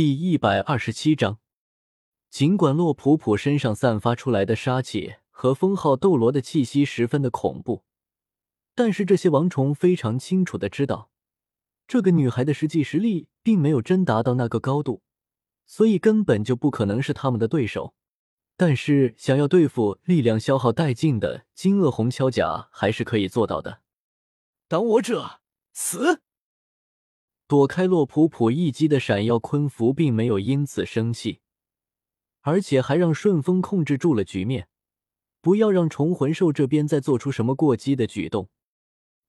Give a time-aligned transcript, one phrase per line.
[0.00, 1.40] 第一百二十七章，
[2.30, 7.84] 尽管洛普普身上散发出来的杀气和封号斗罗的气息十分的恐怖，
[8.74, 11.10] 但是这些王虫非常清楚的知道，
[11.86, 15.02] 这个女孩的实际实力并没有真达到那个高度，
[15.66, 17.92] 所以根本就不可能是他们的对手。
[18.56, 23.82] 但是想要对付力量消耗殆尽的金鳄红锹甲，还是可以做到的。
[24.66, 25.40] 挡我者
[25.74, 26.22] 死！
[27.50, 31.40] 躲开洛普普一击的闪耀昆符并没有因此生气，
[32.42, 34.68] 而且还让顺风控制住了局面，
[35.40, 38.48] 不要让虫魂兽这边再做出什么过激的举动。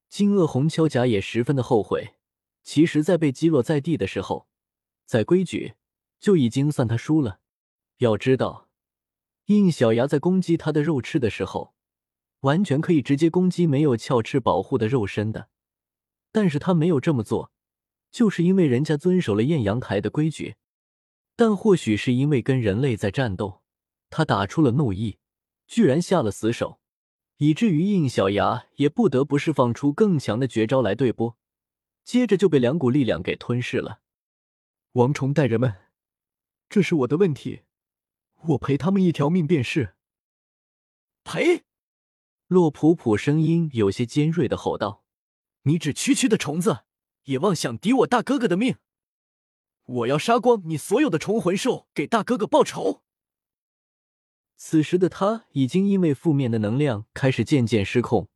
[0.07, 2.13] 金鳄红锹甲也十分的后悔，
[2.61, 4.47] 其实，在被击落在地的时候，
[5.07, 5.73] 在规矩
[6.19, 7.39] 就已经算他输了。
[7.97, 8.69] 要知道，
[9.45, 11.73] 应小牙在攻击他的肉翅的时候，
[12.41, 15.49] 完全可以直接攻击没有鞘翅保护的肉身的，
[16.31, 17.51] 但是他没有这么做。
[18.11, 20.55] 就是因为人家遵守了艳阳台的规矩，
[21.35, 23.61] 但或许是因为跟人类在战斗，
[24.09, 25.17] 他打出了怒意，
[25.65, 26.79] 居然下了死手，
[27.37, 31.37] 以至于应小牙也不得不释放出更强的绝招来对波，
[32.03, 34.01] 接着就被两股力量给吞噬了。
[34.93, 35.73] 王虫带人们，
[36.69, 37.61] 这是我的问题，
[38.47, 39.95] 我赔他们一条命便是。
[41.23, 41.63] 赔！
[42.47, 45.05] 洛普普声音有些尖锐的吼道
[45.63, 46.79] ：“你只区区的虫子！”
[47.25, 48.75] 也妄想抵我大哥哥的命！
[49.85, 53.01] 我要杀光你所有的虫魂兽，给大哥哥报仇！
[54.55, 58.29] 此时的他已经因为负面的能量开始渐渐失控，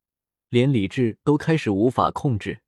[0.50, 2.62] 连理智都开始无法控制。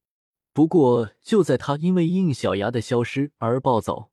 [0.53, 4.11] 不过，就在他因为应小牙的消失而暴走，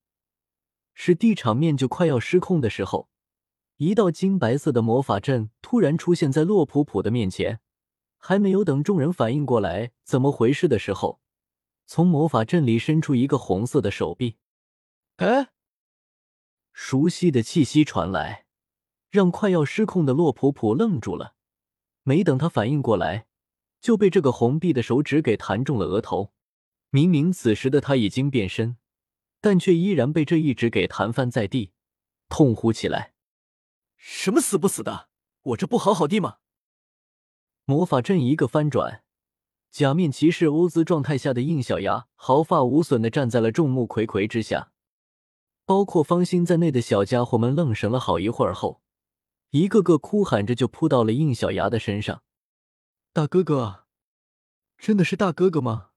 [0.94, 3.08] 使地场面就快要失控的时候，
[3.76, 7.60] 一道金白色的魔法阵突然出现在洛普普的面前。
[8.16, 11.20] 还没有等众人反应过来怎么回事的时候，
[11.86, 14.36] 从魔法阵里伸出一个红色的手臂，
[15.16, 15.50] 哎，
[16.72, 18.46] 熟悉的气息传来，
[19.10, 21.36] 让快要失控的洛普普愣住了。
[22.02, 23.26] 没等他反应过来，
[23.80, 26.32] 就被这个红臂的手指给弹中了额头。
[26.90, 28.76] 明明此时的他已经变身，
[29.40, 31.72] 但却依然被这一指给弹翻在地，
[32.28, 33.14] 痛呼起来
[33.96, 35.08] ：“什么死不死的？
[35.42, 36.38] 我这不好好的吗？”
[37.66, 39.02] 魔法阵一个翻转。
[39.74, 44.70] 假面骑士欧兹状态下的应小牙毫发无损的站在了众目睽睽之下，
[45.66, 48.80] 包括方心在内的小家伙们愣神了好一会儿后，
[49.50, 52.22] 一个个哭喊着就扑到了应小牙的身上。
[53.12, 53.86] 大哥哥，
[54.78, 55.88] 真的是大哥哥吗？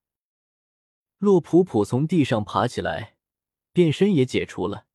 [1.18, 3.14] 洛普普从地上爬起来，
[3.72, 4.86] 变身也解除了，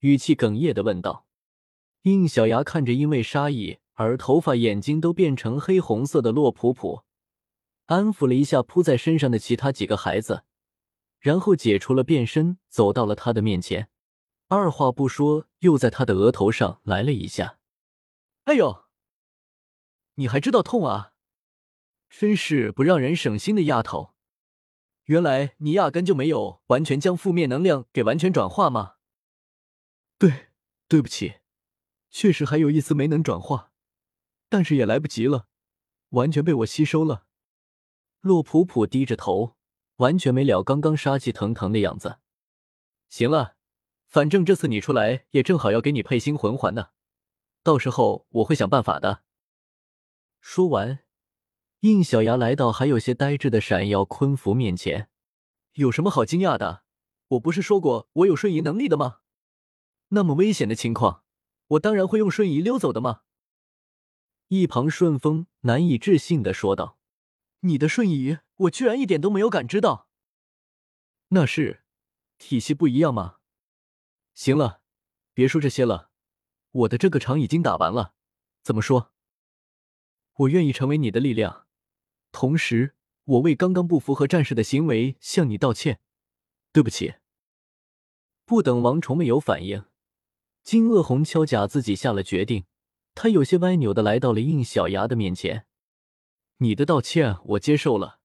[0.00, 1.28] 语气哽咽的问道。
[2.02, 7.05] 应小牙看着因为杀意而头发眼睛都变成黑红色的洛普普。
[7.86, 10.44] 安抚了一下扑在身上的其他几个孩子，
[11.18, 13.88] 然后解除了变身，走到了他的面前，
[14.48, 17.58] 二话不说，又在他的额头上来了一下。
[18.44, 18.84] 哎呦，
[20.14, 21.12] 你还知道痛啊？
[22.08, 24.14] 真是不让人省心的丫头！
[25.04, 28.94] 原来你压根就没有完全将负面能量给完全转化吗？
[30.18, 30.48] 对，
[30.88, 31.40] 对不起，
[32.10, 33.72] 确实还有一丝没能转化，
[34.48, 35.46] 但是也来不及了，
[36.10, 37.25] 完全被我吸收了。
[38.26, 39.54] 洛普普低着头，
[39.98, 42.18] 完全没了刚刚杀气腾腾的样子。
[43.08, 43.54] 行了，
[44.08, 46.88] 反正这次你出来也正好要给你配新魂环呢，
[47.62, 49.22] 到时候我会想办法的。
[50.40, 50.98] 说完，
[51.82, 55.08] 应小牙来到还有些呆滞的闪耀昆符面前。
[55.74, 56.82] 有什么好惊讶的？
[57.28, 59.18] 我不是说过我有瞬移能力的吗？
[60.08, 61.22] 那么危险的情况，
[61.68, 63.20] 我当然会用瞬移溜走的吗？
[64.48, 66.98] 一旁顺风难以置信的说道。
[67.60, 70.08] 你的瞬移，我居然一点都没有感知到。
[71.28, 71.82] 那是
[72.38, 73.36] 体系不一样吗？
[74.34, 74.82] 行了，
[75.32, 76.10] 别说这些了，
[76.70, 78.14] 我的这个场已经打完了。
[78.62, 79.12] 怎么说？
[80.34, 81.66] 我愿意成为你的力量，
[82.30, 82.94] 同时
[83.24, 86.00] 我为刚刚不符合战士的行为向你道歉，
[86.72, 87.14] 对不起。
[88.44, 89.86] 不等王虫们有反应，
[90.62, 92.66] 金鳄红敲甲自己下了决定，
[93.14, 95.66] 他有些歪扭的来到了应小牙的面前。
[96.58, 98.20] 你的道歉我接受了，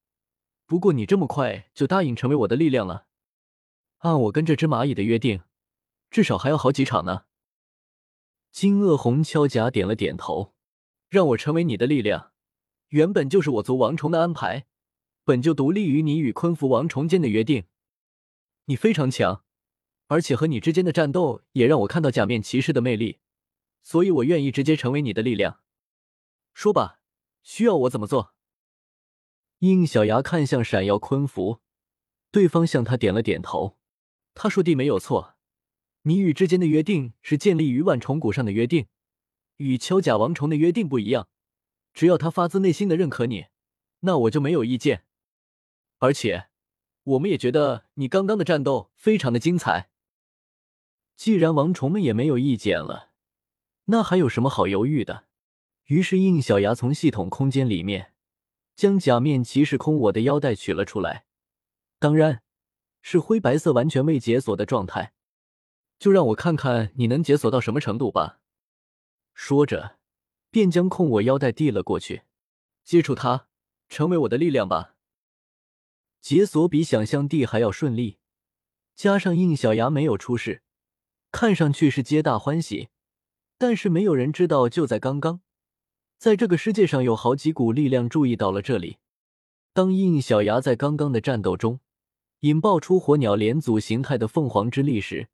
[0.65, 3.07] 不过你这么快就答应成为我的力量了？
[3.97, 5.41] 按我跟这只蚂蚁的约定，
[6.09, 7.25] 至少还要好几场呢。
[8.51, 10.53] 金鳄红锹甲点了点头，
[11.09, 12.31] 让我成为你的力量，
[12.87, 14.65] 原本就是我族王虫的安排，
[15.25, 17.65] 本就独立于你与昆服王虫间的约定。
[18.65, 19.43] 你非常强，
[20.07, 23.19] 而且和你之间的战斗也让我看到假面骑士的魅力，
[23.83, 25.59] 所以我愿意直接成为你的力量。
[26.53, 27.00] 说吧。
[27.43, 28.33] 需要我怎么做？
[29.59, 31.61] 应小牙看向闪耀昆符，
[32.31, 33.77] 对方向他点了点头。
[34.33, 35.35] 他说的没有错，
[36.03, 38.87] 你与之间的约定是建立于万重谷上的约定，
[39.57, 41.27] 与敲甲王虫的约定不一样。
[41.93, 43.47] 只要他发自内心的认可你，
[43.99, 45.03] 那我就没有意见。
[45.99, 46.47] 而且，
[47.03, 49.91] 我们也觉得你刚刚的战斗非常的精彩。
[51.15, 53.11] 既然王虫们也没有意见了，
[53.85, 55.27] 那还有什么好犹豫的？
[55.91, 58.13] 于是应小牙从系统空间里面
[58.77, 61.25] 将假面骑士空我的腰带取了出来，
[61.99, 62.43] 当然
[63.01, 65.11] 是灰白色、完全未解锁的状态。
[65.99, 68.39] 就让我看看你能解锁到什么程度吧。
[69.33, 69.97] 说着。
[70.49, 72.23] 便将控我腰带递了过去，
[72.83, 73.47] 接触它，
[73.87, 74.95] 成为我的力量吧。
[76.19, 78.17] 解锁比想象地还要顺利，
[78.93, 80.61] 加上应小牙没有出事，
[81.31, 82.89] 看上去是皆大欢喜。
[83.57, 85.39] 但是没有人知道，就在刚刚，
[86.21, 88.97] 在这个世界上有好几股力量注意到了这里。
[89.73, 91.79] 当印小牙在刚刚的战斗中
[92.41, 95.29] 引爆出火鸟连组形态的凤凰之力时，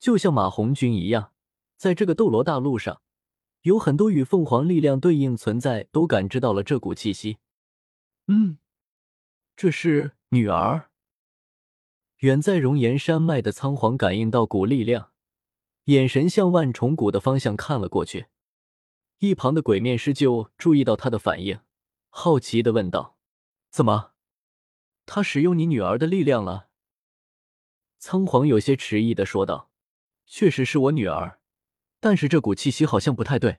[0.00, 1.30] 就像马红军一样，
[1.76, 3.00] 在这个斗罗大陆上。
[3.62, 7.38] 有很多与凤凰力量对应存在都感知到了这股气息。
[8.26, 8.58] 嗯，
[9.54, 10.90] 这是女儿。
[12.18, 15.12] 远在熔岩山脉的仓皇感应到股力量，
[15.84, 18.26] 眼神向万重谷的方向看了过去。
[19.18, 21.58] 一旁的鬼面师就注意到他的反应，
[22.08, 23.16] 好奇的问道
[23.68, 24.12] ：“怎么，
[25.06, 26.68] 他使用你女儿的力量了？”
[27.98, 29.72] 仓皇有些迟疑的说道
[30.24, 31.40] ：“确实是我女儿。”
[31.98, 33.58] 但是这股气息好像不太对，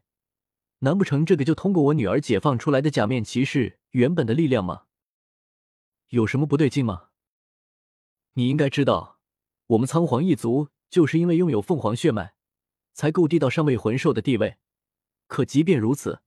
[0.80, 4.84] 难不成这个就通过我女儿解放出来的假面骑士原本的力量吗？
[6.08, 7.10] 有什么不对劲吗？
[8.36, 9.20] 你应该知道，
[9.68, 12.34] 我们仓皇一族就是因为拥有凤凰血脉，
[12.94, 14.56] 才够低到上位魂兽的地位。
[15.30, 16.22] 可即便如此，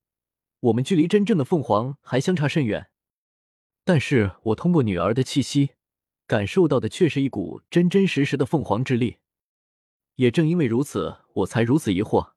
[0.60, 2.88] 我们距离真正的凤凰还相差甚远。
[3.84, 5.70] 但是我通过女儿的气息，
[6.28, 9.18] 感受到的却是一股真真实实的凤凰之力。
[10.14, 12.34] 也正因为如此，我才如此疑惑。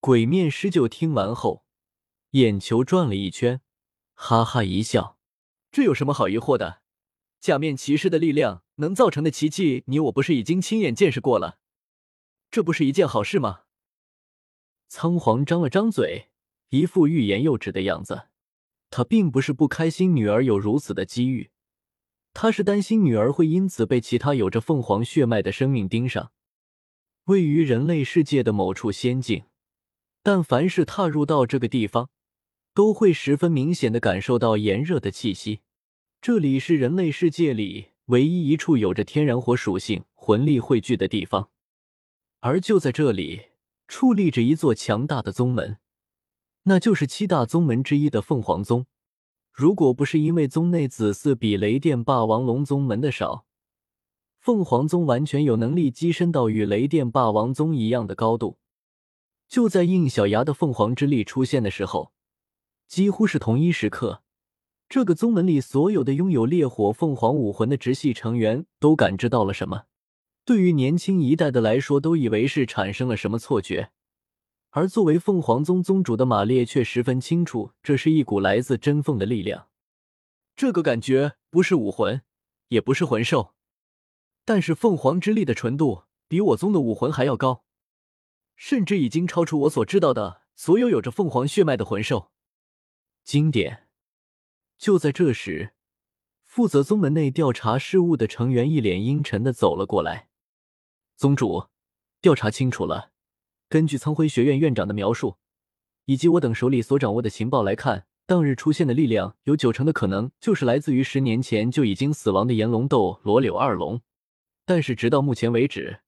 [0.00, 1.64] 鬼面师就听完后，
[2.32, 3.62] 眼球转了一圈，
[4.12, 5.18] 哈哈一笑
[5.72, 6.82] ：“这有什么好疑惑的？
[7.40, 11.58] 假面骑士的力量能造成的奇迹，你我不是已经亲眼见识过了？
[12.50, 13.62] 这不是一件好事吗？”
[14.88, 16.28] 仓皇张了张嘴，
[16.70, 18.28] 一副欲言又止的样子。
[18.90, 21.50] 他并不是不开心女儿有如此的机遇，
[22.32, 26.32] 他是担心女儿会因此被其他有着凤凰血脉的生命盯上。
[27.24, 29.44] 位于人类世界的某处仙境，
[30.22, 32.08] 但凡是踏入到这个地方，
[32.72, 35.60] 都会十分明显的感受到炎热的气息。
[36.22, 41.50] 这里是人类世界里唯一一处有着天然火属性魂力汇聚的地方，
[42.40, 43.47] 而就在这里，
[43.88, 45.78] 矗立着一座强大的宗门，
[46.64, 48.86] 那就是七大宗门之一的凤凰宗。
[49.50, 53.46] 如果不是因为宗内子嗣比雷电霸王龙宗门的少，
[54.38, 58.58] 凤凰宗完全有能力跻身到与雷电霸王宗一样的高度。
[59.48, 62.12] 就在应小牙的凤凰之力出现的时候，
[62.86, 64.22] 几乎是同一时刻，
[64.88, 69.86] 这个宗门里所有的拥有烈火凤凰武魂的直系成员都感知到了什么。
[70.48, 73.90] 对于年轻一代的来说，都以为是产生了什么错觉，
[74.70, 79.68] 而作为凤凰宗宗主的马烈却十分清楚，这是一股来自真凤的力量。
[80.56, 82.22] 这个感觉不是武魂，
[82.68, 83.52] 也不是魂兽。
[84.46, 87.62] 但是凤凰之力的纯度比我宗的武魂还要高，
[88.56, 92.30] 甚至已经超出我所知道的所有有着凤凰血脉的魂兽。
[93.22, 93.86] 经典。
[94.78, 95.74] 就在这时，
[96.46, 100.27] 负责宗门内调查事务的成员一脸阴沉的走了过来。
[101.18, 101.66] 宗主，
[102.20, 103.10] 调查清楚了。
[103.68, 105.34] 根据苍辉学院院长的描述，
[106.04, 114.00] 以及我等手里所掌握的情报来看，当日出现的力量有九成的可能就是来自于十年前就已经死亡的炎龙斗罗柳二龙。
[114.64, 116.02] 但是直到目前为止，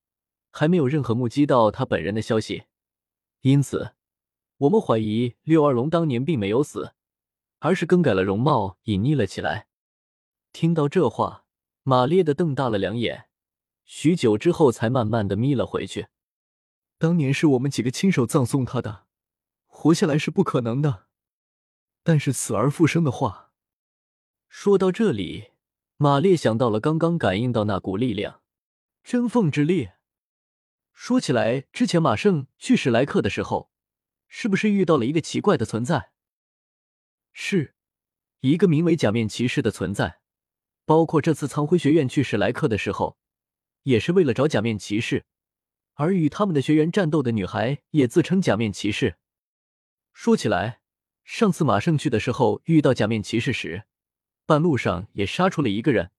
[0.52, 2.66] 还没有任何目击到他本人的消息，
[3.40, 3.94] 因此，
[4.58, 6.92] 我们怀疑六二龙当年并没有死，
[7.58, 9.66] 而是更改了容貌，隐匿了起来。
[10.52, 11.46] 听到这话，
[11.82, 13.26] 马烈的瞪大了两眼，
[13.92, 16.06] 许久之后才慢慢的眯了回去。
[16.97, 19.06] 当年是我们几个亲手葬送他的，
[19.66, 21.09] 活下来是不可能的。
[22.04, 23.50] 但是死而复生的话，
[24.49, 25.50] 说到这里，
[25.97, 28.42] 马烈想到了刚刚感应到那股力量。
[29.02, 29.88] 真凤之力。
[30.92, 33.73] 说起来，之前马胜去史莱克的时候，
[34.28, 36.12] 是不是遇到了一个奇怪的存在？
[37.32, 37.75] 是，
[38.38, 40.20] 一个名为假面骑士的存在。
[40.85, 43.18] 包括这次苍辉学院去史莱克的时候，
[43.82, 45.25] 也是为了找假面骑士。
[45.94, 49.18] 而与他们的学员战斗的女孩也自称假面骑士。
[50.12, 50.80] 说起来，
[51.25, 53.84] 上次马胜去的时候遇到假面骑士时，
[54.46, 56.10] 半路上也杀出了一个人。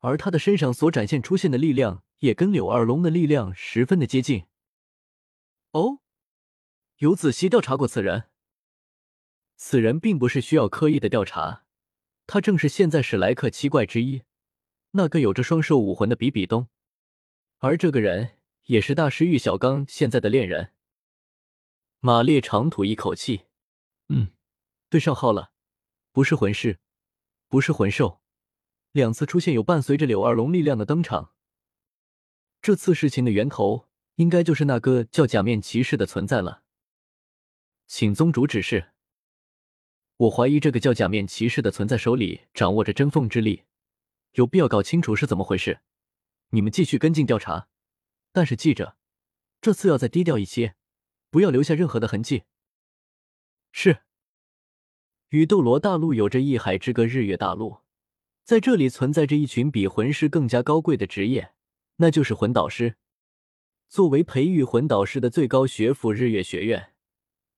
[0.00, 4.44] 而他的身上所展现出现的力量，也跟柳二龙的力量十分的接近。
[5.70, 6.00] 哦，
[6.98, 8.24] 有仔细调查过此人？
[9.56, 11.64] 此人并不是需要刻意的调查，
[12.26, 14.24] 他正是现在史莱克七怪之一，
[14.90, 16.68] 那个有着双兽武魂的比比东。
[17.58, 20.72] 而这个人也是大师玉小刚现在的恋人。
[22.00, 23.44] 马烈长吐一口气，
[24.08, 24.32] 嗯，
[24.90, 25.52] 对上号了，
[26.12, 26.78] 不是魂师，
[27.48, 28.20] 不是魂兽，
[28.92, 31.32] 两次出现有伴随着柳二龙力量的登场。
[32.60, 36.62] 这次事情的源头，应该就是那个叫假面骑士的存在了。
[37.86, 38.90] 请宗主指示。
[40.16, 43.64] 我怀疑这个叫假面骑士的存在手里掌握着真凤之力，
[44.32, 45.80] 有必要搞清楚是怎么回事。
[46.50, 47.68] 你们继续跟进调查，
[48.32, 48.96] 但是记着，
[49.60, 50.76] 这次要再低调一些，
[51.30, 52.44] 不要留下任何的痕迹。
[53.72, 54.02] 是。
[55.30, 57.78] 与斗罗大陆有着一海之隔，日月大陆
[58.44, 61.54] 在这里存在着一群比魂师更加高贵的职业，
[61.96, 62.96] 那就是魂导师。
[63.88, 66.92] 作为培育魂导师的最高学府，日月学院。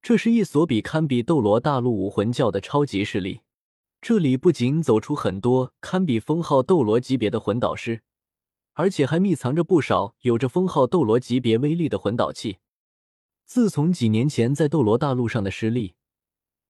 [0.01, 3.41] 这是一所比堪比斗罗大陆武魂教的超级势力。
[4.01, 8.03] 这里不仅走出很多堪比封号斗罗级别的魂导师，
[8.77, 12.59] 而且还密藏着不少有着封号斗罗级别威力的魂导器。
[13.47, 15.95] 自从几年前在斗罗大陆上的失利，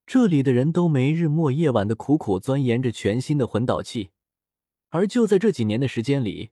[0.07, 4.11] 这里的人都没日没夜晚的苦苦钻研着全新的魂导器。
[4.91, 6.51] 而就在这几年的时间里，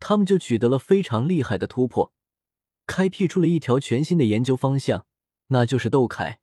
[0.00, 2.12] 他们就取得了非常厉害的突破，
[2.84, 5.06] 开辟出了一条全新的研究方向。
[5.48, 6.38] 那就是斗铠。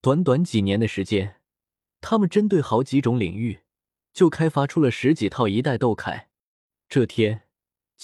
[0.00, 1.40] 短短几年的时间，
[2.00, 3.62] 他们针对好几种领域，
[4.12, 6.26] 就开发出了十几套一代斗铠。
[6.88, 7.48] 这天，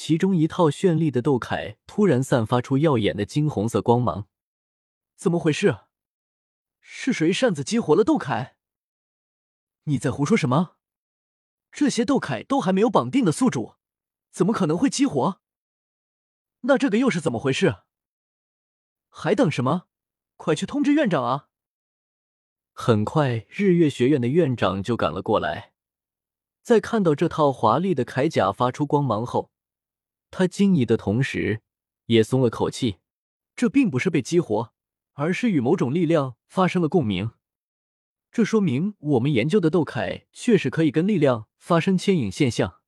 [0.00, 4.28] 其中一套绚丽的斗铠突然散发出耀眼的金红色光芒。
[5.16, 5.80] 怎么回事？
[6.78, 8.52] 是谁擅自激活了斗铠？
[9.86, 10.76] 你在胡说什么？
[11.72, 13.74] 这些斗铠都还没有绑定的宿主，
[14.30, 15.40] 怎么可能会激活？
[16.60, 17.78] 那这个又是怎么回事？
[19.08, 19.88] 还等什么？
[20.36, 21.48] 快去通知院长啊！
[22.72, 25.72] 很快，日月学院的院长就赶了过来。
[26.62, 29.50] 在看到这套华丽的铠甲发出光芒后，
[30.30, 31.62] 他惊异的同时
[32.06, 32.98] 也松了口气。
[33.56, 34.72] 这并不是被激活，
[35.14, 37.32] 而是与某种力量发生了共鸣。
[38.30, 42.80] 这说明我们研究的斗铠确实可以跟力量发生牵引现象。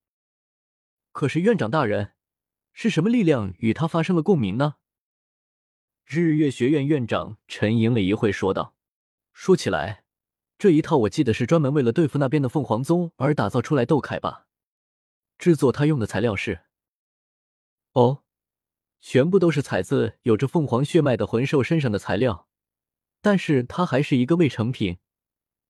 [1.10, 2.12] 可是院长大人，
[2.72, 4.76] 是什么力量与他发生了共鸣呢？
[6.04, 8.76] 日月学院院长沉吟了一会，说道
[9.34, 10.04] ：“说起来，
[10.56, 14.46] 这一套我记得是专门为了对付那边的凤凰宗而打造出来斗铠吧？
[15.36, 16.60] 制作它用的材料是……
[17.92, 18.22] 哦，
[19.00, 22.48] 全部都是采自有着凤凰血脉的魂兽身上的材料，
[23.20, 24.98] 但是它还是一个未成品，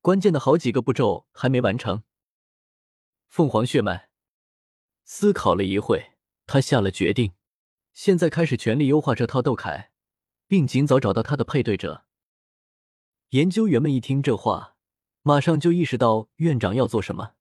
[0.01, 2.03] 关键的好几个步骤还没完成。
[3.29, 4.11] 凤凰血脉。”
[5.05, 6.13] 思考了一会，
[6.47, 7.33] 他下了决定，
[7.93, 9.91] 现在开始全力优化这套斗铠。
[10.51, 12.07] 并尽早找到他的配对者。
[13.29, 14.75] 研究员们一听这话，
[15.23, 17.35] 马上就意识到院长要做什么。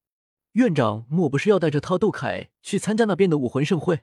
[0.52, 4.02] 院长莫不是要带着套斗铠去参加那边的武魂盛会？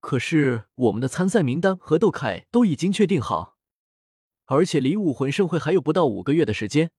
[0.00, 3.56] 可是我们的参赛名单和斗铠都已经确定好，
[4.44, 6.90] 而且离武魂盛会还有不到五个月的时间，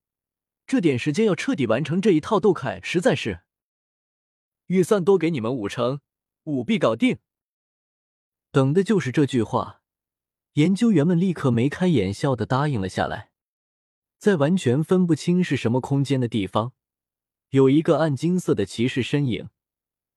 [0.68, 3.41] 这点时间要彻底完成这一套斗铠，实在是……
[4.68, 6.01] 预算多给你们五成，
[6.44, 7.18] 五必搞定。
[8.51, 9.82] 等的就是这句话。
[10.53, 13.32] 研究员们立刻眉开眼笑的答应了下来。
[14.18, 16.74] 在完全分不清是什么空间的地方，
[17.51, 19.50] 有一个暗金色的骑士身影，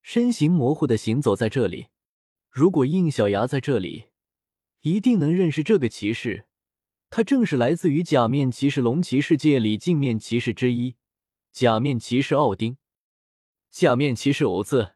[0.03, 1.89] 身形模糊的行走在这里。
[2.53, 4.11] 如果应小牙在这里，
[4.83, 6.47] 一定能认识这个骑士。
[7.09, 10.97] 他正是来自于假面骑士龙骑世界里镜面骑士之一——
[11.51, 12.77] 假面骑士奥丁。
[13.71, 14.95] 假面骑士偶字，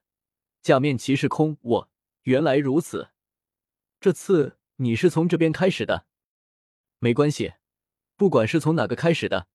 [0.60, 1.56] 假面骑士空。
[1.62, 1.90] 我
[2.24, 3.08] 原来如此。
[3.98, 4.58] 这次。
[4.78, 6.06] 你是从这边开始的，
[6.98, 7.54] 没关系，
[8.14, 9.48] 不管是从哪个开始的，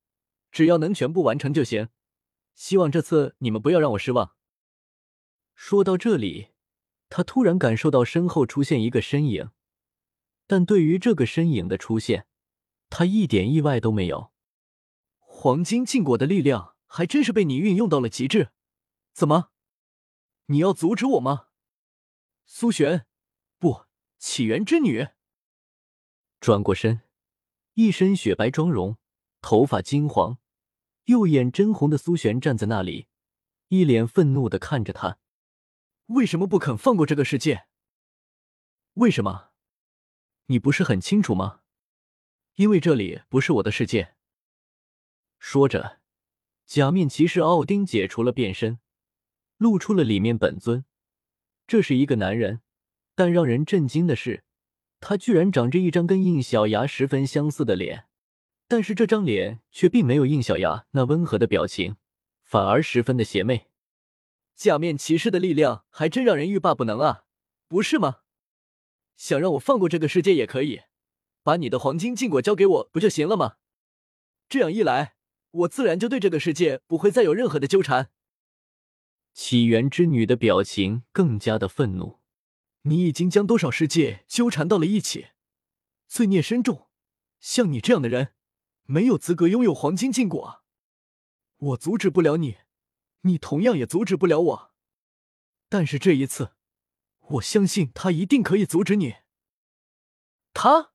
[0.51, 1.89] 只要能全部完成就行。
[2.55, 4.35] 希望这次你们不要让我失望。
[5.53, 6.47] 说到这里，
[7.11, 9.51] 他突然感受到身后出现一个身影，
[10.47, 12.25] 但对于这个身影的出现，
[12.89, 14.31] 他一点意外都没有。
[15.19, 18.51] 黄金禁果的力量还真是被你运用到了极致，
[19.11, 19.49] 怎么？
[20.45, 21.47] 你要阻止我吗？
[22.45, 23.05] 苏璇，
[23.59, 23.85] 不。
[24.17, 25.07] 起源之女
[26.39, 27.01] 转过身，
[27.73, 28.97] 一身雪白妆容，
[29.41, 30.37] 头发金黄，
[31.05, 33.07] 右眼真红的苏璇站在那里，
[33.69, 35.17] 一脸愤怒的看着他。
[36.13, 37.67] 为什么不肯放过这个世界？
[38.95, 39.51] 为什么？
[40.47, 41.61] 你不是很清楚吗？
[42.55, 44.15] 因为这里不是我的世界。
[45.39, 46.01] 说着，
[46.65, 48.79] 假面骑士奥丁解除了变身，
[49.55, 50.83] 露出了里面本尊。
[51.65, 52.61] 这是一个男人。
[53.13, 54.43] 但让人震惊的是，
[54.99, 58.07] 他居然长着一张跟应小牙十分相似的脸，
[58.67, 61.95] 但是这张脸却并没有应小牙那温和的表情，
[62.43, 63.70] 反而十分的邪魅。
[64.61, 67.23] 假面骑士的力量还真让人欲罢不能啊，
[67.67, 68.17] 不是吗？
[69.17, 70.81] 想让我放过这个世界也可以，
[71.41, 73.55] 把你的黄金禁果交给我不就行了吗？
[74.47, 75.15] 这样一来，
[75.49, 78.11] 我自然就对这个世界不会再有任何的纠缠。
[79.33, 82.19] 起源之女的表情更加的愤怒。
[82.83, 85.29] 你已经将多少世界纠缠到了一起，
[86.07, 86.87] 罪孽深重。
[87.39, 88.35] 像你这样的人，
[88.83, 90.61] 没有资格拥有黄金禁果。
[91.57, 92.57] 我阻止不了你，
[93.21, 94.71] 你同样也阻止不了我。
[95.69, 96.53] 但是这一次，
[97.19, 99.15] 我相信他一定可以阻止你。
[100.53, 100.91] 他？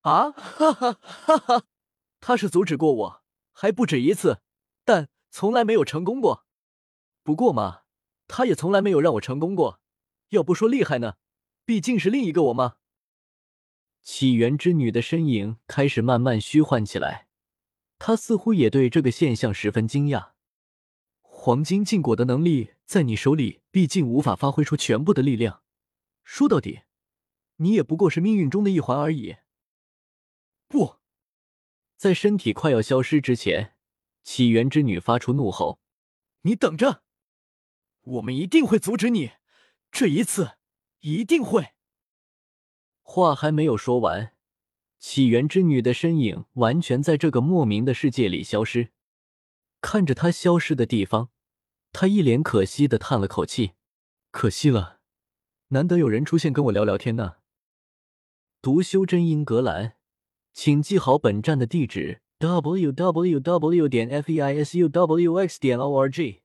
[0.00, 1.64] 啊哈哈哈哈！
[2.20, 4.42] 他是阻止过我，还不止一次，
[4.84, 6.44] 但从来没有成功过。
[7.22, 7.84] 不过嘛，
[8.28, 9.80] 他也从来没有让我成功过。
[10.28, 11.14] 要不说厉害呢，
[11.64, 12.76] 毕竟是另一个我吗？
[14.02, 17.28] 起源之女的身影开始慢慢虚幻起来，
[17.98, 20.33] 她似乎也对这个现象十分惊讶。
[21.44, 25.62] 黄金禁果的能力在你手里，毕竟无法发挥出全部的力量。
[26.22, 26.84] 说到底，
[27.56, 29.36] 你也不过是命运中的一环而已。
[30.68, 31.00] 不
[31.98, 33.74] 在身体快要消失之前，
[34.22, 35.80] 起源之女发出怒吼
[36.48, 37.02] ：“你等着，
[38.04, 39.32] 我们一定会阻止你！
[39.92, 40.52] 这一次，
[41.00, 41.72] 一定会！”
[43.04, 44.32] 话还没有说完，
[44.98, 48.92] 起源之女的身影完全在这个莫名的世界里消失。
[49.82, 51.32] 看着她消失的地方。
[51.96, 53.74] 他一脸可惜的叹了口气，
[54.32, 54.98] 可惜了，
[55.68, 57.36] 难得有人出现跟我聊聊天呢。
[58.60, 59.92] 读修真英格兰，
[60.52, 63.88] 请记好本站的地址：w w w.
[63.88, 65.60] 点 f e i s u w x.
[65.60, 66.43] 点 o r g。